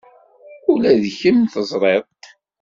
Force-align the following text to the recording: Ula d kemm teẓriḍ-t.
Ula 0.71 0.91
d 1.03 1.05
kemm 1.19 1.39
teẓriḍ-t. 1.53 2.23